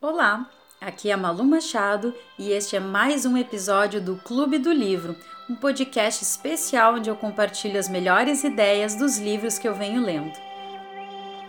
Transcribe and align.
Olá, 0.00 0.48
aqui 0.80 1.10
é 1.10 1.16
Malu 1.16 1.42
Machado 1.42 2.14
e 2.38 2.52
este 2.52 2.76
é 2.76 2.80
mais 2.80 3.26
um 3.26 3.36
episódio 3.36 4.00
do 4.00 4.14
Clube 4.14 4.56
do 4.56 4.72
Livro, 4.72 5.16
um 5.50 5.56
podcast 5.56 6.22
especial 6.22 6.94
onde 6.94 7.10
eu 7.10 7.16
compartilho 7.16 7.76
as 7.80 7.88
melhores 7.88 8.44
ideias 8.44 8.94
dos 8.94 9.18
livros 9.18 9.58
que 9.58 9.66
eu 9.66 9.74
venho 9.74 10.00
lendo. 10.00 10.38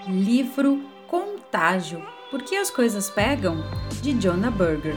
Livro 0.07 0.81
Contágio 1.07 2.03
Por 2.31 2.41
que 2.41 2.55
as 2.55 2.71
coisas 2.71 3.07
pegam? 3.07 3.57
de 4.01 4.13
Jonah 4.15 4.49
Berger. 4.49 4.95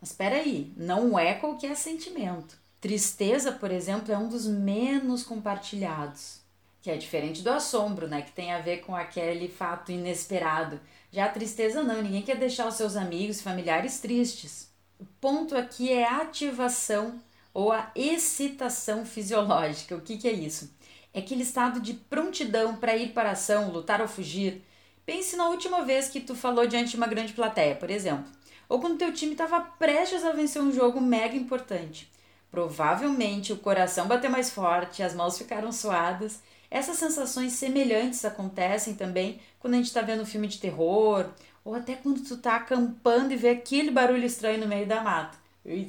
Mas 0.00 0.12
espera 0.12 0.36
aí, 0.36 0.72
não 0.78 1.18
é 1.18 1.34
qualquer 1.34 1.76
sentimento. 1.76 2.56
Tristeza, 2.80 3.52
por 3.52 3.70
exemplo, 3.70 4.14
é 4.14 4.16
um 4.16 4.30
dos 4.30 4.46
menos 4.46 5.22
compartilhados 5.24 6.47
que 6.80 6.90
é 6.90 6.96
diferente 6.96 7.42
do 7.42 7.50
assombro, 7.50 8.06
né, 8.06 8.22
que 8.22 8.32
tem 8.32 8.52
a 8.52 8.60
ver 8.60 8.78
com 8.78 8.94
aquele 8.94 9.48
fato 9.48 9.90
inesperado. 9.90 10.80
Já 11.10 11.26
a 11.26 11.30
tristeza 11.30 11.82
não, 11.82 12.02
ninguém 12.02 12.22
quer 12.22 12.36
deixar 12.36 12.66
os 12.66 12.74
seus 12.74 12.96
amigos 12.96 13.40
e 13.40 13.42
familiares 13.42 14.00
tristes. 14.00 14.70
O 14.98 15.04
ponto 15.20 15.56
aqui 15.56 15.92
é 15.92 16.04
a 16.04 16.22
ativação 16.22 17.20
ou 17.52 17.72
a 17.72 17.90
excitação 17.94 19.04
fisiológica. 19.04 19.96
O 19.96 20.00
que, 20.00 20.16
que 20.16 20.28
é 20.28 20.32
isso? 20.32 20.70
É 21.12 21.20
aquele 21.20 21.42
estado 21.42 21.80
de 21.80 21.94
prontidão 21.94 22.76
para 22.76 22.96
ir 22.96 23.12
para 23.12 23.30
a 23.30 23.32
ação, 23.32 23.70
lutar 23.70 24.00
ou 24.00 24.08
fugir. 24.08 24.62
Pense 25.04 25.36
na 25.36 25.48
última 25.48 25.84
vez 25.84 26.08
que 26.08 26.20
tu 26.20 26.34
falou 26.34 26.66
diante 26.66 26.90
de 26.90 26.96
uma 26.96 27.06
grande 27.06 27.32
plateia, 27.32 27.74
por 27.74 27.90
exemplo, 27.90 28.30
ou 28.68 28.78
quando 28.78 28.98
teu 28.98 29.12
time 29.12 29.32
estava 29.32 29.60
prestes 29.60 30.22
a 30.24 30.32
vencer 30.32 30.60
um 30.60 30.72
jogo 30.72 31.00
mega 31.00 31.34
importante. 31.34 32.12
Provavelmente 32.50 33.52
o 33.52 33.56
coração 33.56 34.06
bateu 34.06 34.30
mais 34.30 34.50
forte, 34.50 35.02
as 35.02 35.14
mãos 35.14 35.38
ficaram 35.38 35.72
suadas 35.72 36.40
essas 36.70 36.96
sensações 36.96 37.52
semelhantes 37.54 38.24
acontecem 38.24 38.94
também 38.94 39.40
quando 39.58 39.74
a 39.74 39.76
gente 39.78 39.86
está 39.86 40.02
vendo 40.02 40.22
um 40.22 40.26
filme 40.26 40.46
de 40.46 40.58
terror, 40.58 41.26
ou 41.64 41.74
até 41.74 41.94
quando 41.94 42.22
tu 42.22 42.34
está 42.34 42.56
acampando 42.56 43.32
e 43.32 43.36
vê 43.36 43.50
aquele 43.50 43.90
barulho 43.90 44.24
estranho 44.24 44.60
no 44.60 44.68
meio 44.68 44.86
da 44.86 45.02
mata. 45.02 45.36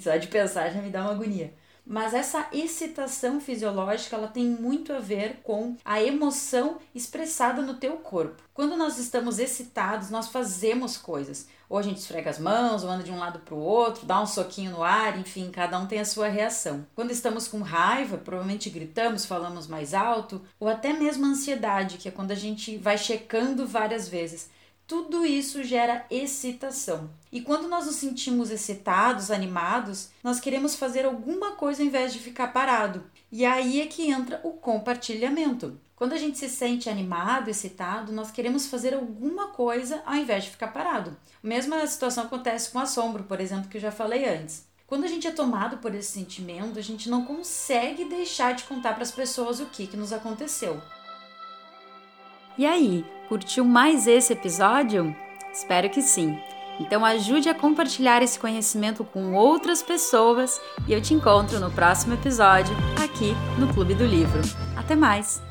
Só 0.01 0.17
de 0.17 0.27
pensar 0.27 0.71
já 0.71 0.81
me 0.81 0.89
dá 0.89 1.01
uma 1.01 1.11
agonia. 1.11 1.53
Mas 1.91 2.13
essa 2.13 2.47
excitação 2.53 3.41
fisiológica, 3.41 4.15
ela 4.15 4.27
tem 4.27 4.45
muito 4.45 4.93
a 4.93 4.99
ver 4.99 5.39
com 5.41 5.75
a 5.83 5.99
emoção 5.99 6.77
expressada 6.93 7.63
no 7.63 7.73
teu 7.73 7.93
corpo. 7.93 8.43
Quando 8.53 8.77
nós 8.77 8.99
estamos 8.99 9.39
excitados, 9.39 10.11
nós 10.11 10.27
fazemos 10.27 10.97
coisas. 10.97 11.47
Ou 11.67 11.79
a 11.79 11.81
gente 11.81 11.97
esfrega 11.97 12.29
as 12.29 12.37
mãos, 12.37 12.83
ou 12.83 12.91
anda 12.91 13.03
de 13.03 13.11
um 13.11 13.17
lado 13.17 13.39
para 13.39 13.55
o 13.55 13.59
outro, 13.59 14.05
dá 14.05 14.21
um 14.21 14.27
soquinho 14.27 14.69
no 14.69 14.83
ar, 14.83 15.17
enfim, 15.17 15.49
cada 15.49 15.79
um 15.79 15.87
tem 15.87 15.99
a 15.99 16.05
sua 16.05 16.27
reação. 16.27 16.85
Quando 16.93 17.09
estamos 17.09 17.47
com 17.47 17.59
raiva, 17.61 18.19
provavelmente 18.19 18.69
gritamos, 18.69 19.25
falamos 19.25 19.65
mais 19.65 19.95
alto, 19.95 20.43
ou 20.59 20.67
até 20.67 20.93
mesmo 20.93 21.25
ansiedade, 21.25 21.97
que 21.97 22.07
é 22.07 22.11
quando 22.11 22.29
a 22.29 22.35
gente 22.35 22.77
vai 22.77 22.99
checando 22.99 23.65
várias 23.65 24.07
vezes 24.07 24.51
tudo 24.89 25.23
isso 25.23 25.63
gera 25.63 26.03
excitação. 26.09 27.11
E 27.31 27.41
quando 27.41 27.67
nós 27.67 27.85
nos 27.85 27.97
sentimos 27.97 28.49
excitados, 28.49 29.29
animados, 29.29 30.09
nós 30.23 30.39
queremos 30.39 30.75
fazer 30.75 31.05
alguma 31.05 31.51
coisa 31.51 31.83
ao 31.83 31.87
invés 31.87 32.11
de 32.11 32.17
ficar 32.17 32.47
parado. 32.47 33.03
E 33.31 33.45
aí 33.45 33.81
é 33.81 33.85
que 33.85 34.09
entra 34.09 34.41
o 34.43 34.53
compartilhamento. 34.53 35.79
Quando 35.95 36.13
a 36.13 36.17
gente 36.17 36.39
se 36.39 36.49
sente 36.49 36.89
animado, 36.89 37.49
excitado, 37.49 38.11
nós 38.11 38.31
queremos 38.31 38.65
fazer 38.65 38.95
alguma 38.95 39.49
coisa 39.49 40.01
ao 40.07 40.15
invés 40.15 40.45
de 40.45 40.49
ficar 40.49 40.69
parado. 40.69 41.15
A 41.43 41.47
mesma 41.47 41.85
situação 41.85 42.23
acontece 42.23 42.71
com 42.71 42.79
assombro, 42.79 43.25
por 43.25 43.39
exemplo, 43.39 43.69
que 43.69 43.77
eu 43.77 43.81
já 43.81 43.91
falei 43.91 44.27
antes. 44.27 44.65
Quando 44.87 45.03
a 45.03 45.07
gente 45.07 45.27
é 45.27 45.31
tomado 45.31 45.77
por 45.77 45.93
esse 45.93 46.13
sentimento, 46.13 46.79
a 46.79 46.81
gente 46.81 47.11
não 47.11 47.25
consegue 47.25 48.05
deixar 48.05 48.55
de 48.55 48.63
contar 48.63 48.95
para 48.95 49.03
as 49.03 49.11
pessoas 49.11 49.59
o 49.59 49.67
que, 49.67 49.85
que 49.85 49.95
nos 49.95 50.11
aconteceu. 50.11 50.81
E 52.57 52.65
aí, 52.65 53.05
curtiu 53.27 53.63
mais 53.63 54.07
esse 54.07 54.33
episódio? 54.33 55.15
Espero 55.53 55.89
que 55.89 56.01
sim. 56.01 56.37
Então 56.79 57.03
ajude 57.03 57.49
a 57.49 57.53
compartilhar 57.53 58.21
esse 58.21 58.39
conhecimento 58.39 59.03
com 59.03 59.33
outras 59.33 59.83
pessoas 59.83 60.59
e 60.87 60.93
eu 60.93 61.01
te 61.01 61.13
encontro 61.13 61.59
no 61.59 61.69
próximo 61.69 62.13
episódio 62.13 62.75
aqui 63.03 63.33
no 63.57 63.73
Clube 63.73 63.93
do 63.93 64.05
Livro. 64.05 64.41
Até 64.77 64.95
mais! 64.95 65.48